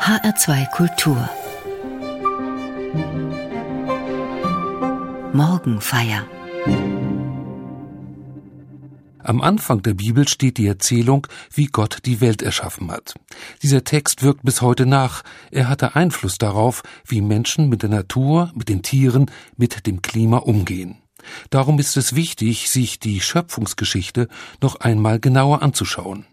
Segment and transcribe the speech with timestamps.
[0.00, 1.28] HR2 Kultur
[5.34, 6.26] Morgenfeier
[9.18, 13.14] Am Anfang der Bibel steht die Erzählung, wie Gott die Welt erschaffen hat.
[13.62, 15.22] Dieser Text wirkt bis heute nach.
[15.50, 20.38] Er hatte Einfluss darauf, wie Menschen mit der Natur, mit den Tieren, mit dem Klima
[20.38, 20.96] umgehen.
[21.50, 24.28] Darum ist es wichtig, sich die Schöpfungsgeschichte
[24.62, 26.24] noch einmal genauer anzuschauen.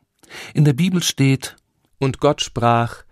[0.53, 1.57] In der Bibel steht
[1.99, 3.03] Und Gott sprach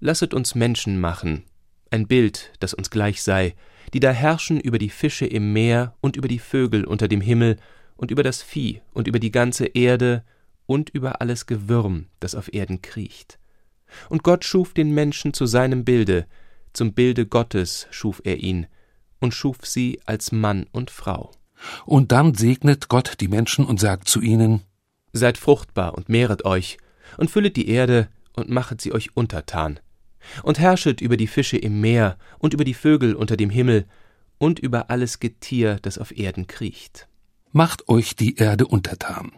[0.00, 1.44] Lasset uns Menschen machen,
[1.90, 3.54] ein Bild, das uns gleich sei,
[3.92, 7.58] die da herrschen über die Fische im Meer und über die Vögel unter dem Himmel
[7.96, 10.24] und über das Vieh und über die ganze Erde
[10.64, 13.38] und über alles Gewürm, das auf Erden kriecht.
[14.08, 16.26] Und Gott schuf den Menschen zu seinem Bilde,
[16.72, 18.68] zum Bilde Gottes schuf er ihn,
[19.18, 21.32] und schuf sie als Mann und Frau.
[21.84, 24.62] Und dann segnet Gott die Menschen und sagt zu ihnen
[25.12, 26.78] Seid fruchtbar und mehret euch,
[27.18, 29.80] und füllet die Erde und machet sie euch untertan,
[30.42, 33.86] und herrschet über die Fische im Meer und über die Vögel unter dem Himmel
[34.38, 37.08] und über alles Getier, das auf Erden kriecht.
[37.52, 39.32] Macht euch die Erde untertan.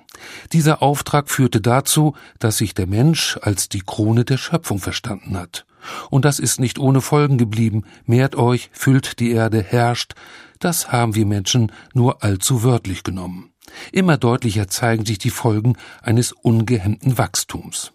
[0.52, 5.64] Dieser Auftrag führte dazu, dass sich der Mensch als die Krone der Schöpfung verstanden hat.
[6.10, 7.84] Und das ist nicht ohne Folgen geblieben.
[8.04, 10.14] Mehrt euch, füllt die Erde, herrscht.
[10.60, 13.52] Das haben wir Menschen nur allzu wörtlich genommen.
[13.90, 17.92] Immer deutlicher zeigen sich die Folgen eines ungehemmten Wachstums.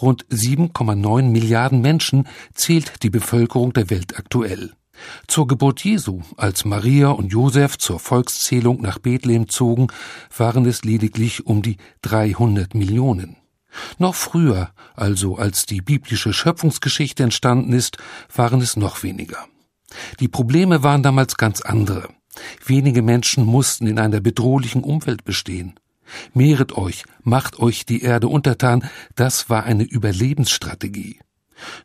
[0.00, 4.72] Rund 7,9 Milliarden Menschen zählt die Bevölkerung der Welt aktuell.
[5.26, 9.88] Zur Geburt Jesu, als Maria und Josef zur Volkszählung nach Bethlehem zogen,
[10.36, 13.36] waren es lediglich um die 300 Millionen.
[13.98, 17.98] Noch früher, also als die biblische Schöpfungsgeschichte entstanden ist,
[18.34, 19.46] waren es noch weniger.
[20.20, 22.08] Die Probleme waren damals ganz andere.
[22.64, 25.74] Wenige Menschen mussten in einer bedrohlichen Umwelt bestehen.
[26.32, 31.20] Mehret euch, macht euch die Erde untertan, das war eine Überlebensstrategie.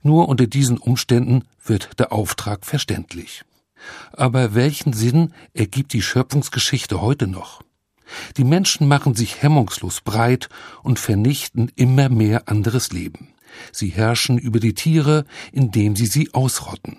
[0.02, 3.44] Nur unter diesen Umständen wird der Auftrag verständlich.
[4.14, 7.62] Aber welchen Sinn ergibt die Schöpfungsgeschichte heute noch?
[8.38, 10.50] Die Menschen machen sich hemmungslos breit
[10.84, 13.30] und vernichten immer mehr anderes Leben.
[13.72, 16.98] Sie herrschen über die Tiere, indem sie sie ausrotten.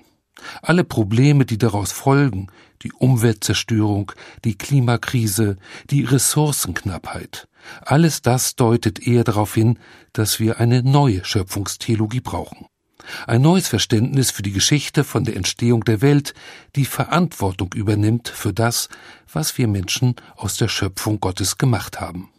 [0.63, 2.49] Alle Probleme, die daraus folgen,
[2.83, 4.13] die Umweltzerstörung,
[4.45, 5.57] die Klimakrise,
[5.91, 7.49] die Ressourcenknappheit,
[7.85, 9.79] alles das deutet eher darauf hin,
[10.13, 12.67] dass wir eine neue Schöpfungstheologie brauchen.
[13.27, 16.33] Ein neues Verständnis für die Geschichte von der Entstehung der Welt,
[16.75, 18.89] die Verantwortung übernimmt für das,
[19.31, 22.31] was wir Menschen aus der Schöpfung Gottes gemacht haben.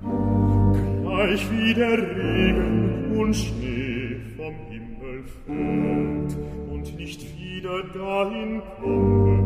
[0.00, 6.36] Gleich wie der Regen und Schnee vom Himmel fällt
[6.70, 9.39] und nicht wieder dahin kommt,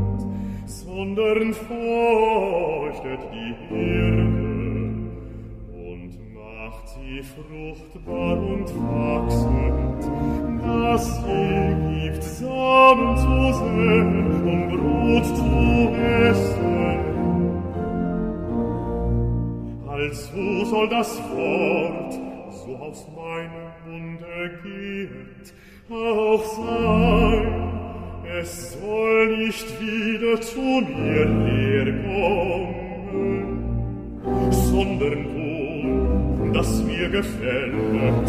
[1.05, 4.23] sondern feuchtet die Erde
[5.71, 10.03] und macht sie fruchtbar und wachsend,
[10.65, 15.95] dass sie gibt Samen zu säen um Brot zu
[16.25, 16.73] essen.
[19.87, 22.15] Also soll das Wort,
[22.51, 25.55] so aus meinem Munde geht,
[25.91, 27.84] auch sein,
[28.27, 32.75] es soll nicht wieder zu mir herkommen,
[34.51, 38.29] sondern wohl, das mir gefällt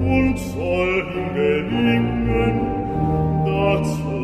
[0.00, 2.60] und soll ihm gelingen,
[3.44, 4.15] dazu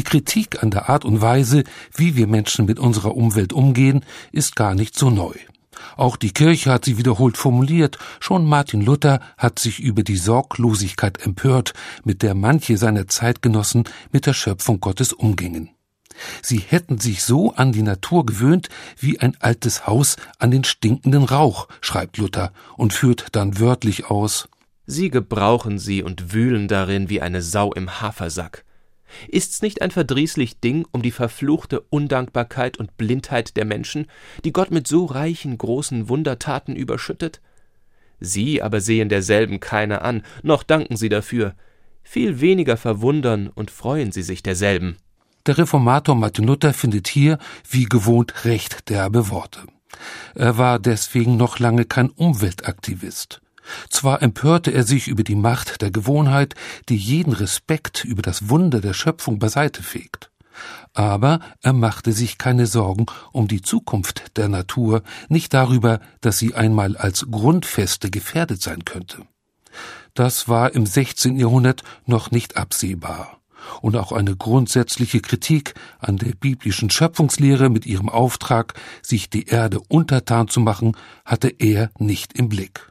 [0.00, 1.62] Die Kritik an der Art und Weise,
[1.94, 4.02] wie wir Menschen mit unserer Umwelt umgehen,
[4.32, 5.34] ist gar nicht so neu.
[5.94, 11.20] Auch die Kirche hat sie wiederholt formuliert, schon Martin Luther hat sich über die Sorglosigkeit
[11.20, 15.68] empört, mit der manche seiner Zeitgenossen mit der Schöpfung Gottes umgingen.
[16.40, 21.24] Sie hätten sich so an die Natur gewöhnt wie ein altes Haus an den stinkenden
[21.24, 24.48] Rauch, schreibt Luther und führt dann wörtlich aus
[24.86, 28.64] Sie gebrauchen sie und wühlen darin wie eine Sau im Hafersack.
[29.28, 34.06] Ist's nicht ein verdrießlich Ding um die verfluchte Undankbarkeit und Blindheit der Menschen,
[34.44, 37.40] die Gott mit so reichen großen Wundertaten überschüttet?
[38.20, 41.54] Sie aber sehen derselben keine an, noch danken sie dafür.
[42.02, 44.96] Viel weniger verwundern und freuen sie sich derselben.
[45.46, 49.60] Der Reformator Martin Luther findet hier, wie gewohnt, recht derbe Worte.
[50.34, 53.40] Er war deswegen noch lange kein Umweltaktivist.
[53.88, 56.54] Zwar empörte er sich über die Macht der Gewohnheit,
[56.88, 60.30] die jeden Respekt über das Wunder der Schöpfung beiseite fegt.
[60.92, 66.54] Aber er machte sich keine Sorgen um die Zukunft der Natur, nicht darüber, dass sie
[66.54, 69.22] einmal als Grundfeste gefährdet sein könnte.
[70.14, 71.38] Das war im 16.
[71.38, 73.38] Jahrhundert noch nicht absehbar.
[73.82, 79.80] Und auch eine grundsätzliche Kritik an der biblischen Schöpfungslehre mit ihrem Auftrag, sich die Erde
[79.88, 82.89] untertan zu machen, hatte er nicht im Blick.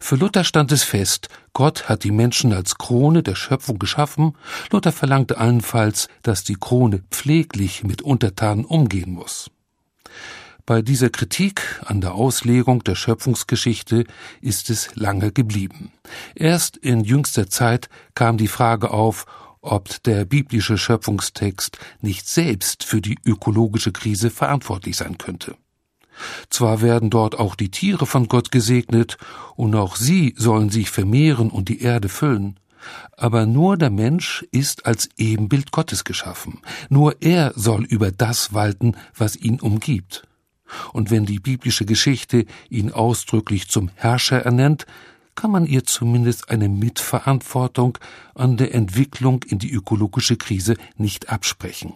[0.00, 4.36] Für Luther stand es fest, Gott hat die Menschen als Krone der Schöpfung geschaffen.
[4.70, 9.50] Luther verlangte allenfalls, dass die Krone pfleglich mit Untertanen umgehen muss.
[10.66, 14.04] Bei dieser Kritik an der Auslegung der Schöpfungsgeschichte
[14.40, 15.92] ist es lange geblieben.
[16.34, 19.26] Erst in jüngster Zeit kam die Frage auf,
[19.60, 25.56] ob der biblische Schöpfungstext nicht selbst für die ökologische Krise verantwortlich sein könnte.
[26.50, 29.18] Zwar werden dort auch die Tiere von Gott gesegnet,
[29.56, 32.58] und auch sie sollen sich vermehren und die Erde füllen,
[33.16, 38.96] aber nur der Mensch ist als Ebenbild Gottes geschaffen, nur er soll über das walten,
[39.16, 40.26] was ihn umgibt.
[40.92, 44.86] Und wenn die biblische Geschichte ihn ausdrücklich zum Herrscher ernennt,
[45.34, 47.98] kann man ihr zumindest eine Mitverantwortung
[48.34, 51.94] an der Entwicklung in die ökologische Krise nicht absprechen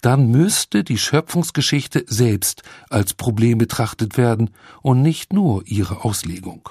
[0.00, 4.50] dann müsste die Schöpfungsgeschichte selbst als Problem betrachtet werden
[4.82, 6.70] und nicht nur ihre Auslegung.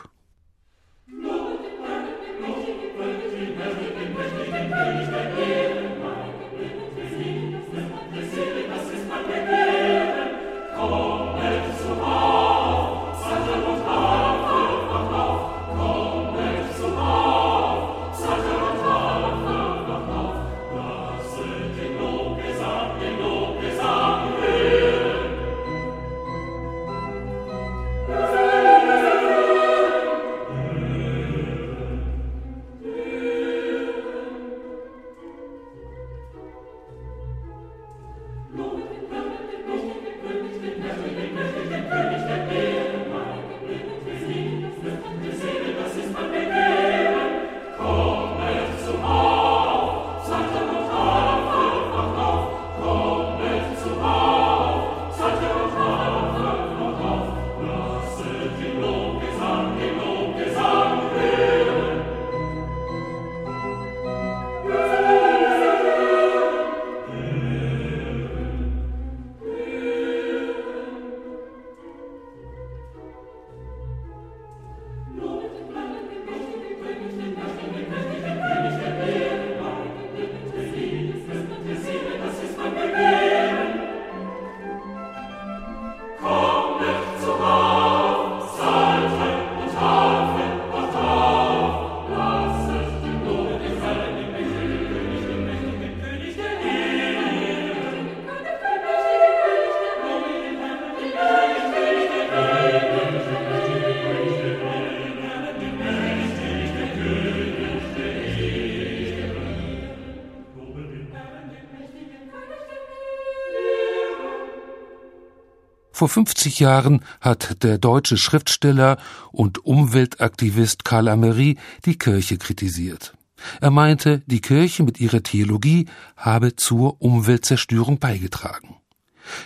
[115.95, 118.97] Vor 50 Jahren hat der deutsche Schriftsteller
[119.31, 123.13] und Umweltaktivist Karl Amery die Kirche kritisiert.
[123.62, 125.86] Er meinte, die Kirche mit ihrer Theologie
[126.18, 128.75] habe zur Umweltzerstörung beigetragen.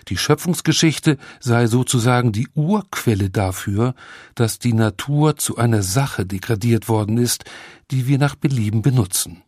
[0.07, 3.93] Die Schöpfungsgeschichte sei sozusagen die Urquelle dafür,
[4.33, 7.43] dass die Natur zu einer Sache degradiert worden ist,
[7.91, 9.43] die wir nach Belieben benutzen.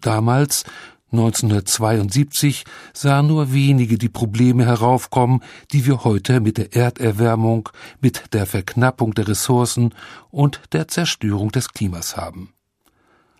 [0.00, 0.64] Damals
[1.10, 8.44] 1972 sahen nur wenige die Probleme heraufkommen, die wir heute mit der Erderwärmung, mit der
[8.44, 9.94] Verknappung der Ressourcen
[10.30, 12.52] und der Zerstörung des Klimas haben.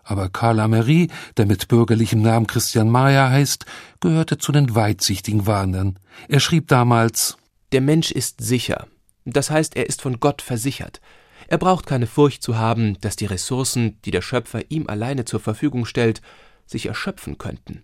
[0.02, 3.66] Aber Karl Amery, der mit bürgerlichem Namen Christian Mayer heißt,
[4.00, 5.98] gehörte zu den weitsichtigen Warnern.
[6.28, 7.36] Er schrieb damals
[7.72, 8.86] Der Mensch ist sicher.
[9.26, 11.02] Das heißt, er ist von Gott versichert.
[11.48, 15.40] Er braucht keine Furcht zu haben, dass die Ressourcen, die der Schöpfer ihm alleine zur
[15.40, 16.22] Verfügung stellt,
[16.68, 17.82] sich erschöpfen könnten.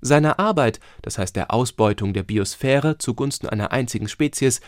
[0.00, 4.60] Seiner Arbeit, das heißt der Ausbeutung der Biosphäre zugunsten einer einzigen Spezies,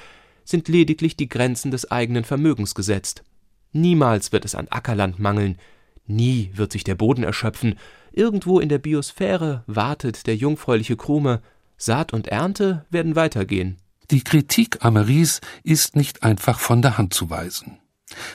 [0.44, 3.24] sind lediglich die Grenzen des eigenen Vermögens gesetzt.
[3.72, 5.58] Niemals wird es an Ackerland mangeln,
[6.06, 7.78] nie wird sich der Boden erschöpfen,
[8.12, 11.42] irgendwo in der Biosphäre wartet der jungfräuliche Krume,
[11.76, 13.76] Saat und Ernte werden weitergehen.
[14.10, 17.78] Die Kritik Ameris ist nicht einfach von der Hand zu weisen.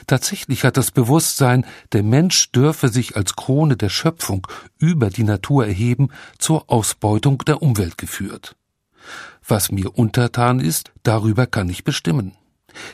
[0.06, 4.46] Tatsächlich hat das Bewusstsein, der Mensch dürfe sich als Krone der Schöpfung
[4.78, 8.56] über die Natur erheben, zur Ausbeutung der Umwelt geführt.
[9.46, 12.32] Was mir untertan ist, darüber kann ich bestimmen.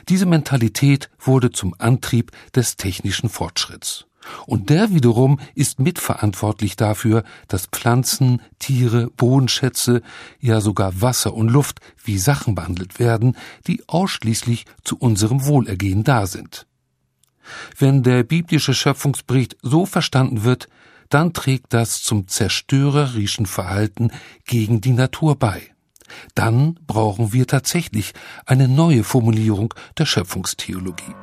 [0.09, 4.05] Diese Mentalität wurde zum Antrieb des technischen Fortschritts.
[4.45, 10.01] Und der wiederum ist mitverantwortlich dafür, dass Pflanzen, Tiere, Bodenschätze,
[10.39, 16.27] ja sogar Wasser und Luft wie Sachen behandelt werden, die ausschließlich zu unserem Wohlergehen da
[16.27, 16.67] sind.
[17.77, 20.67] Wenn der biblische Schöpfungsbericht so verstanden wird,
[21.09, 24.11] dann trägt das zum zerstörerischen Verhalten
[24.45, 25.71] gegen die Natur bei.
[26.35, 28.13] Dann brauchen wir tatsächlich
[28.45, 31.13] eine neue Formulierung der Schöpfungstheologie.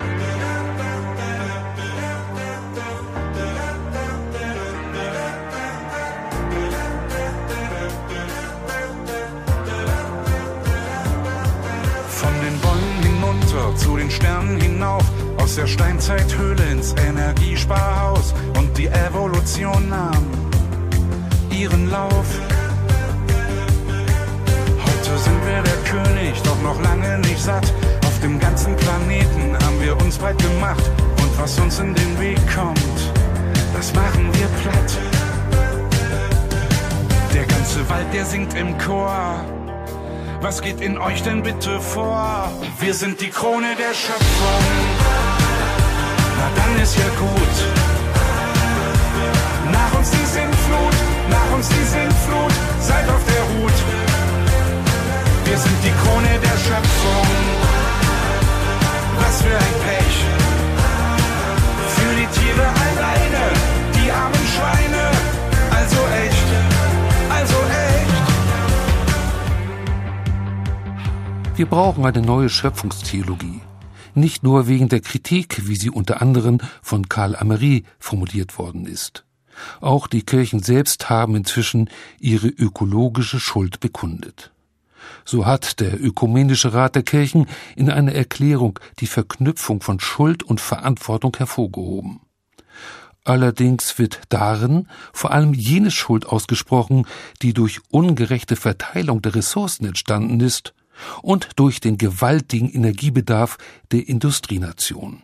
[15.57, 20.27] Aus der Steinzeithöhle ins Energiesparhaus und die Evolution nahm
[21.51, 22.27] ihren Lauf.
[24.85, 27.73] Heute sind wir der König, doch noch lange nicht satt.
[28.05, 30.91] Auf dem ganzen Planeten haben wir uns breit gemacht
[31.23, 33.13] und was uns in den Weg kommt,
[33.75, 34.99] das machen wir platt.
[37.33, 39.41] Der ganze Wald, der singt im Chor.
[40.43, 42.53] Was geht in euch denn bitte vor?
[42.79, 44.96] Wir sind die Krone der Schöpfung.
[46.39, 47.57] Na dann ist ja gut.
[49.73, 50.97] Nach uns die Sintflut,
[51.31, 53.77] nach uns die Sintflut, seid auf der Hut.
[55.45, 57.29] Wir sind die Krone der Schöpfung.
[59.21, 60.17] Was für ein Pech.
[61.97, 63.45] Für die Tiere alleine,
[63.95, 65.05] die armen Schweine.
[65.79, 66.49] Also echt,
[67.31, 68.17] also echt.
[71.57, 73.61] Wir brauchen eine neue Schöpfungstheologie.
[74.17, 79.27] Nicht nur wegen der Kritik, wie sie unter anderem von Karl Amery formuliert worden ist.
[79.83, 84.53] Auch die Kirchen selbst haben inzwischen ihre ökologische Schuld bekundet.
[85.27, 87.47] So hat der Ökumenische Rat der Kirchen
[87.77, 92.21] in einer Erklärung die Verknüpfung von Schuld und Verantwortung hervorgehoben.
[93.23, 97.07] Allerdings wird darin vor allem jene Schuld ausgesprochen,
[97.43, 100.73] die durch ungerechte Verteilung der Ressourcen entstanden ist
[101.23, 103.59] und durch den gewaltigen Energiebedarf
[103.93, 105.23] der Industrienation.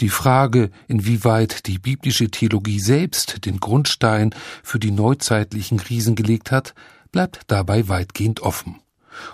[0.00, 6.74] Die Frage, inwieweit die biblische Theologie selbst den Grundstein für die neuzeitlichen Krisen gelegt hat,
[7.12, 8.80] bleibt dabei weitgehend offen.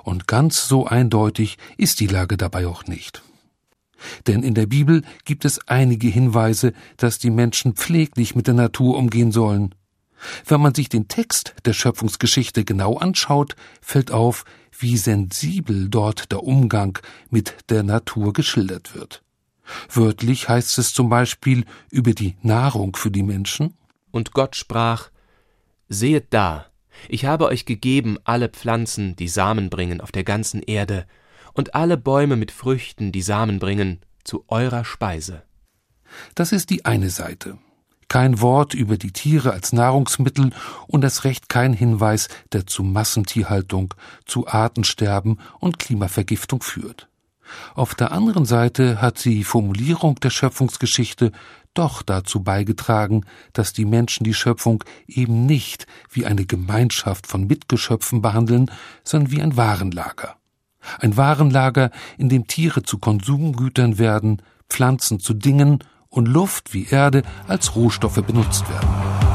[0.02, 3.22] Und ganz so eindeutig ist die Lage dabei auch nicht.
[4.26, 8.96] Denn in der Bibel gibt es einige Hinweise, dass die Menschen pfleglich mit der Natur
[8.96, 9.74] umgehen sollen.
[10.46, 14.44] Wenn man sich den Text der Schöpfungsgeschichte genau anschaut, fällt auf,
[14.80, 16.98] wie sensibel dort der Umgang
[17.30, 19.22] mit der Natur geschildert wird.
[19.88, 23.74] Wörtlich heißt es zum Beispiel über die Nahrung für die Menschen.
[24.10, 25.10] Und Gott sprach,
[25.88, 26.66] Sehet da,
[27.08, 31.06] ich habe euch gegeben alle Pflanzen, die Samen bringen auf der ganzen Erde,
[31.52, 35.42] und alle Bäume mit Früchten, die Samen bringen, zu eurer Speise.
[36.34, 37.58] Das ist die eine Seite.
[38.10, 40.50] Kein Wort über die Tiere als Nahrungsmittel
[40.88, 43.94] und das Recht kein Hinweis, der zu Massentierhaltung,
[44.26, 47.08] zu Artensterben und Klimavergiftung führt.
[47.76, 51.30] Auf der anderen Seite hat die Formulierung der Schöpfungsgeschichte
[51.72, 58.22] doch dazu beigetragen, dass die Menschen die Schöpfung eben nicht wie eine Gemeinschaft von Mitgeschöpfen
[58.22, 58.72] behandeln,
[59.04, 60.34] sondern wie ein Warenlager.
[60.98, 67.22] Ein Warenlager, in dem Tiere zu Konsumgütern werden, Pflanzen zu Dingen und Luft wie Erde
[67.46, 68.88] als Rohstoffe benutzt werden.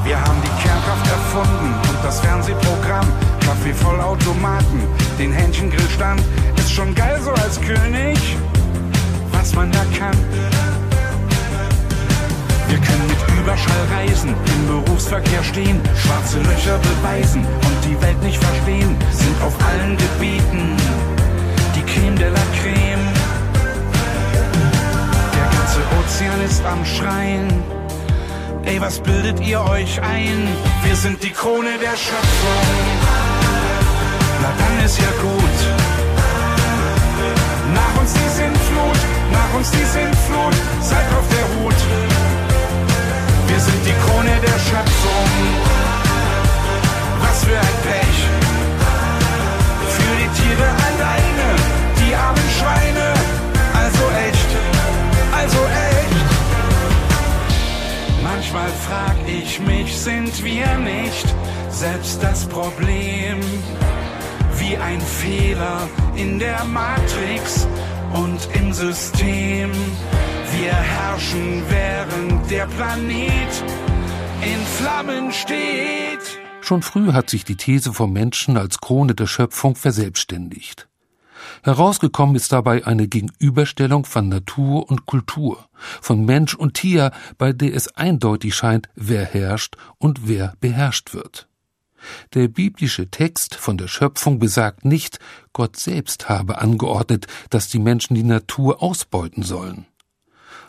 [0.03, 3.07] Wir haben die Kernkraft erfunden und das Fernsehprogramm.
[3.39, 4.81] Kaffee Vollautomaten,
[5.17, 6.21] den Hähnchengrillstand.
[6.57, 8.17] Ist schon geil so als König,
[9.31, 10.17] was man da kann.
[12.67, 18.43] Wir können mit Überschall reisen, im Berufsverkehr stehen, schwarze Löcher beweisen und die Welt nicht
[18.43, 18.97] verstehen.
[19.11, 20.75] Sind auf allen Gebieten
[21.75, 22.94] die Creme de la Creme.
[26.15, 27.47] Ozean ist am Schreien.
[28.63, 30.47] Ey, was bildet ihr euch ein?
[30.85, 32.67] Wir sind die Krone der Schöpfung.
[34.41, 35.57] Na dann ist ja gut.
[37.73, 38.99] Nach uns die Sintflut,
[39.33, 41.79] nach uns die Sintflut, seid auf der Hut.
[43.47, 45.29] Wir sind die Krone der Schöpfung.
[47.19, 48.19] Was für ein Pech.
[49.95, 51.47] Für die Tiere alleine,
[51.99, 53.07] die armen Schweine.
[53.73, 54.49] Also echt,
[55.41, 55.74] also echt.
[60.05, 61.25] Sind wir nicht
[61.71, 63.39] selbst das Problem?
[64.59, 67.67] Wie ein Fehler in der Matrix
[68.13, 69.71] und im System.
[70.59, 73.53] Wir herrschen, während der Planet
[74.43, 76.39] in Flammen steht.
[76.61, 80.87] Schon früh hat sich die These vom Menschen als Krone der Schöpfung verselbstständigt.
[81.63, 85.67] Herausgekommen ist dabei eine Gegenüberstellung von Natur und Kultur,
[86.01, 91.47] von Mensch und Tier, bei der es eindeutig scheint, wer herrscht und wer beherrscht wird.
[92.35, 95.19] Der biblische Text von der Schöpfung besagt nicht,
[95.53, 99.87] Gott selbst habe angeordnet, dass die Menschen die Natur ausbeuten sollen.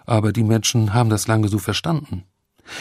[0.06, 2.24] aber die Menschen haben das lange so verstanden.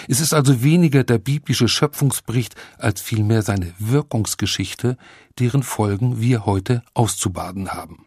[0.08, 4.98] Es ist also weniger der biblische Schöpfungsbericht als vielmehr seine Wirkungsgeschichte,
[5.40, 8.06] deren Folgen wir heute auszubaden haben.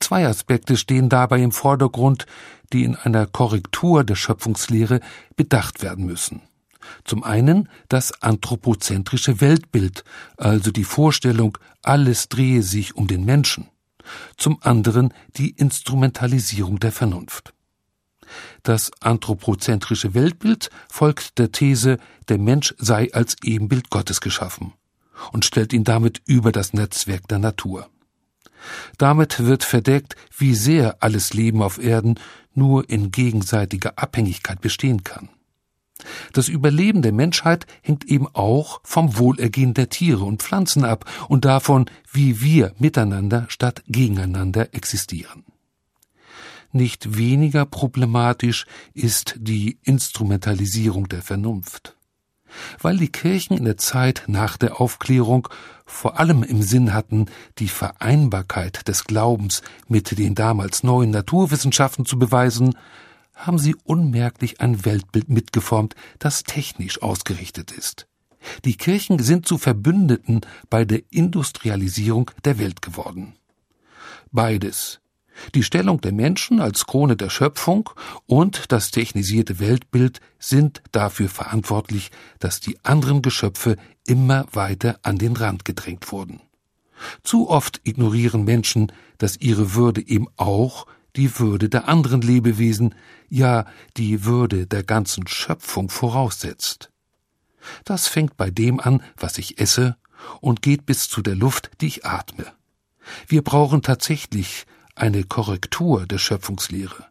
[0.00, 2.26] Zwei Aspekte stehen dabei im Vordergrund,
[2.72, 5.00] die in einer Korrektur der Schöpfungslehre
[5.36, 6.42] bedacht werden müssen.
[7.04, 10.04] Zum einen das anthropozentrische Weltbild,
[10.36, 13.68] also die Vorstellung, alles drehe sich um den Menschen.
[14.36, 17.55] Zum anderen die Instrumentalisierung der Vernunft.
[18.62, 24.72] Das anthropozentrische Weltbild folgt der These, der Mensch sei als Ebenbild Gottes geschaffen
[25.32, 27.88] und stellt ihn damit über das Netzwerk der Natur.
[28.98, 32.18] Damit wird verdeckt, wie sehr alles Leben auf Erden
[32.54, 35.28] nur in gegenseitiger Abhängigkeit bestehen kann.
[36.32, 41.44] Das Überleben der Menschheit hängt eben auch vom Wohlergehen der Tiere und Pflanzen ab und
[41.44, 45.44] davon, wie wir miteinander statt gegeneinander existieren.
[46.76, 51.96] Nicht weniger problematisch ist die Instrumentalisierung der Vernunft.
[52.82, 55.48] Weil die Kirchen in der Zeit nach der Aufklärung
[55.86, 57.28] vor allem im Sinn hatten,
[57.58, 62.76] die Vereinbarkeit des Glaubens mit den damals neuen Naturwissenschaften zu beweisen,
[63.34, 68.06] haben sie unmerklich ein Weltbild mitgeformt, das technisch ausgerichtet ist.
[68.66, 73.34] Die Kirchen sind zu Verbündeten bei der Industrialisierung der Welt geworden.
[74.30, 75.00] Beides,
[75.54, 77.90] die Stellung der Menschen als Krone der Schöpfung
[78.26, 83.76] und das technisierte Weltbild sind dafür verantwortlich, dass die anderen Geschöpfe
[84.06, 86.40] immer weiter an den Rand gedrängt wurden.
[87.22, 92.94] Zu oft ignorieren Menschen, dass ihre Würde eben auch die Würde der anderen Lebewesen,
[93.28, 93.66] ja
[93.96, 96.90] die Würde der ganzen Schöpfung voraussetzt.
[97.84, 99.96] Das fängt bei dem an, was ich esse,
[100.40, 102.46] und geht bis zu der Luft, die ich atme.
[103.28, 104.66] Wir brauchen tatsächlich
[104.96, 107.06] eine Korrektur der Schöpfungslehre.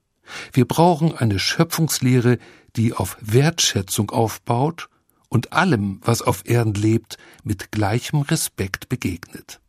[0.52, 2.40] Wir brauchen eine Schöpfungslehre,
[2.76, 4.90] die auf Wertschätzung aufbaut
[5.30, 9.62] und allem, was auf Erden lebt, mit gleichem Respekt begegnet.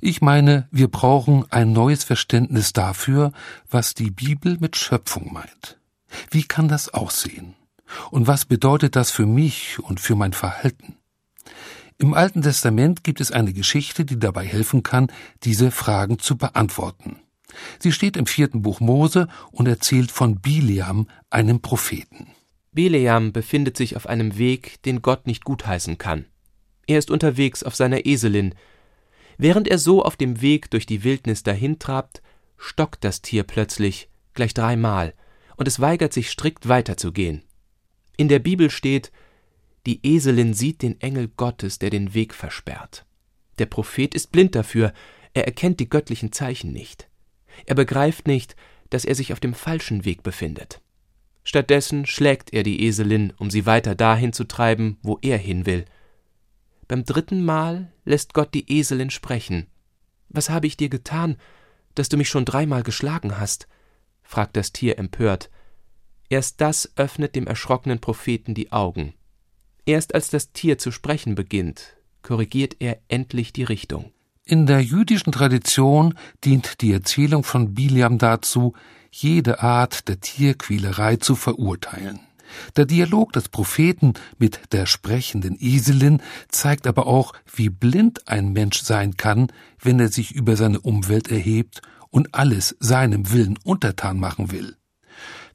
[0.00, 3.32] Ich meine, wir brauchen ein neues Verständnis dafür,
[3.70, 5.78] was die Bibel mit Schöpfung meint.
[6.30, 7.54] Wie kann das aussehen?
[8.10, 10.96] Und was bedeutet das für mich und für mein Verhalten?
[11.98, 17.16] Im Alten Testament gibt es eine Geschichte, die dabei helfen kann, diese Fragen zu beantworten.
[17.78, 22.28] Sie steht im vierten Buch Mose und erzählt von Bileam, einem Propheten.
[22.72, 26.24] Bileam befindet sich auf einem Weg, den Gott nicht gutheißen kann.
[26.86, 28.54] Er ist unterwegs auf seiner Eselin,
[29.42, 32.20] Während er so auf dem Weg durch die Wildnis dahintrabt,
[32.58, 35.14] stockt das Tier plötzlich, gleich dreimal,
[35.56, 37.42] und es weigert sich strikt weiterzugehen.
[38.18, 39.10] In der Bibel steht,
[39.86, 43.06] die Eselin sieht den Engel Gottes, der den Weg versperrt.
[43.58, 44.92] Der Prophet ist blind dafür,
[45.32, 47.08] er erkennt die göttlichen Zeichen nicht.
[47.64, 48.56] Er begreift nicht,
[48.90, 50.82] dass er sich auf dem falschen Weg befindet.
[51.44, 55.86] Stattdessen schlägt er die Eselin, um sie weiter dahin zu treiben, wo er hin will.
[56.90, 59.68] Beim dritten Mal lässt Gott die Eselin sprechen.
[60.28, 61.36] Was habe ich dir getan,
[61.94, 63.68] dass du mich schon dreimal geschlagen hast?
[64.24, 65.50] fragt das Tier empört.
[66.30, 69.14] Erst das öffnet dem erschrockenen Propheten die Augen.
[69.86, 74.10] Erst als das Tier zu sprechen beginnt, korrigiert er endlich die Richtung.
[74.44, 78.74] In der jüdischen Tradition dient die Erzählung von Biliam dazu,
[79.12, 82.18] jede Art der Tierquälerei zu verurteilen.
[82.76, 88.82] Der Dialog des Propheten mit der sprechenden Eselin zeigt aber auch, wie blind ein Mensch
[88.82, 89.48] sein kann,
[89.80, 94.76] wenn er sich über seine Umwelt erhebt und alles seinem Willen untertan machen will.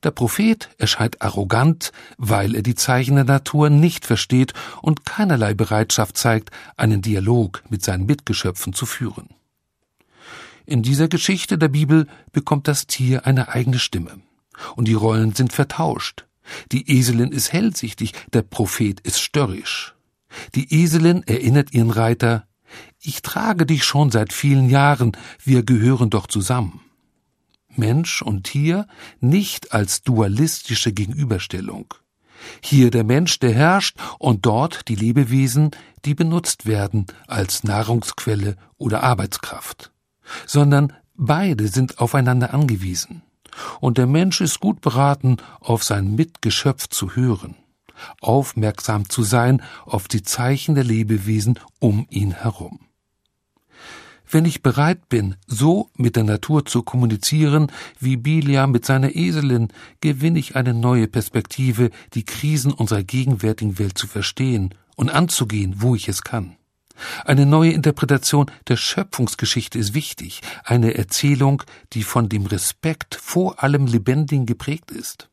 [0.03, 6.17] Der Prophet erscheint arrogant, weil er die Zeichen der Natur nicht versteht und keinerlei Bereitschaft
[6.17, 9.29] zeigt, einen Dialog mit seinen Mitgeschöpfen zu führen.
[10.67, 14.19] In dieser Geschichte der Bibel bekommt das Tier eine eigene Stimme.
[14.75, 16.25] Und die Rollen sind vertauscht.
[16.71, 19.95] Die Eselin ist hellsichtig, der Prophet ist störrisch.
[20.53, 22.47] Die Eselin erinnert ihren Reiter,
[22.99, 26.81] ich trage dich schon seit vielen Jahren, wir gehören doch zusammen.
[27.75, 28.87] Mensch und Tier
[29.19, 31.93] nicht als dualistische Gegenüberstellung.
[32.61, 35.71] Hier der Mensch, der herrscht, und dort die Lebewesen,
[36.03, 39.91] die benutzt werden als Nahrungsquelle oder Arbeitskraft.
[40.45, 43.23] Sondern beide sind aufeinander angewiesen.
[43.79, 47.55] Und der Mensch ist gut beraten, auf sein Mitgeschöpf zu hören,
[48.21, 52.79] aufmerksam zu sein auf die Zeichen der Lebewesen um ihn herum.
[54.29, 59.67] Wenn ich bereit bin, so mit der Natur zu kommunizieren, wie Bilia mit seiner Eselin,
[60.01, 65.95] gewinne ich eine neue Perspektive, die Krisen unserer gegenwärtigen Welt zu verstehen und anzugehen, wo
[65.95, 66.57] ich es kann.
[67.25, 73.87] Eine neue Interpretation der Schöpfungsgeschichte ist wichtig, eine Erzählung, die von dem Respekt vor allem
[73.87, 75.29] Lebendigen geprägt ist.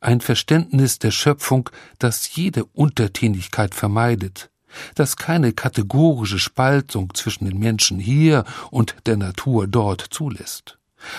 [0.00, 4.50] Ein Verständnis der Schöpfung, das jede Untertänigkeit vermeidet,
[4.94, 10.78] das keine kategorische Spaltung zwischen den Menschen hier und der Natur dort zulässt.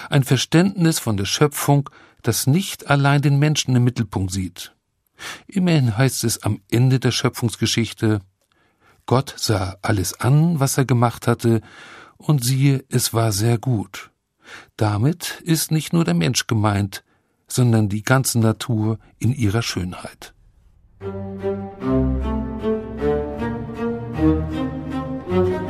[0.09, 1.89] Ein Verständnis von der Schöpfung,
[2.21, 4.73] das nicht allein den Menschen im Mittelpunkt sieht.
[5.47, 8.19] Immerhin heißt es am Ende der Schöpfungsgeschichte,
[9.05, 11.61] Gott sah alles an, was er gemacht hatte,
[12.17, 14.11] und siehe, es war sehr gut.
[14.77, 17.03] Damit ist nicht nur der Mensch gemeint,
[17.47, 20.33] sondern die ganze Natur in ihrer Schönheit.
[25.27, 25.64] Musik